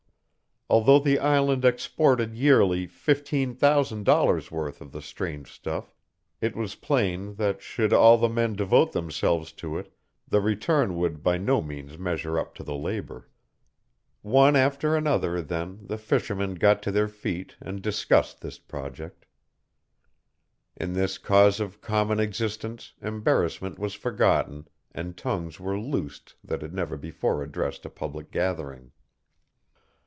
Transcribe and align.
Although 0.73 0.99
the 0.99 1.19
island 1.19 1.65
exported 1.65 2.33
yearly 2.33 2.87
fifteen 2.87 3.53
thousand 3.53 4.05
dollars' 4.05 4.51
worth 4.51 4.79
of 4.79 4.93
the 4.93 5.01
strange 5.01 5.51
stuff, 5.51 5.93
it 6.39 6.55
was 6.55 6.75
plain 6.75 7.35
that 7.35 7.61
should 7.61 7.91
all 7.91 8.17
the 8.17 8.29
men 8.29 8.55
devote 8.55 8.93
themselves 8.93 9.51
to 9.51 9.77
it 9.77 9.91
the 10.25 10.39
return 10.39 10.95
would 10.95 11.21
by 11.21 11.37
no 11.37 11.61
means 11.61 11.97
measure 11.97 12.39
up 12.39 12.55
to 12.55 12.63
the 12.63 12.73
labor. 12.73 13.27
One 14.21 14.55
after 14.55 14.95
another, 14.95 15.41
then, 15.41 15.79
the 15.87 15.97
fishermen 15.97 16.55
got 16.55 16.81
to 16.83 16.91
their 16.93 17.09
feet 17.09 17.57
and 17.59 17.81
discussed 17.81 18.39
this 18.39 18.57
project. 18.57 19.25
In 20.77 20.93
this 20.93 21.17
cause 21.17 21.59
of 21.59 21.81
common 21.81 22.17
existence 22.21 22.93
embarrassment 23.01 23.77
was 23.77 23.93
forgotten 23.93 24.69
and 24.93 25.17
tongues 25.17 25.59
were 25.59 25.77
loosed 25.77 26.35
that 26.45 26.61
had 26.61 26.73
never 26.73 26.95
before 26.95 27.43
addressed 27.43 27.85
a 27.85 27.89
public 27.89 28.31
gathering. 28.31 28.93